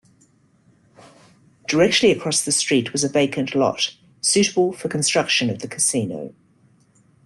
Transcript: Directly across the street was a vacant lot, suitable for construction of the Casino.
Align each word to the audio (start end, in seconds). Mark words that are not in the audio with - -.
Directly 1.67 2.09
across 2.09 2.43
the 2.43 2.51
street 2.51 2.91
was 2.91 3.03
a 3.03 3.07
vacant 3.07 3.53
lot, 3.53 3.95
suitable 4.19 4.73
for 4.73 4.87
construction 4.89 5.47
of 5.51 5.59
the 5.59 5.67
Casino. 5.67 6.33